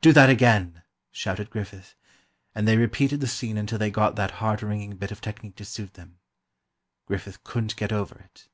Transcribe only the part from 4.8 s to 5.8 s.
bit of technique to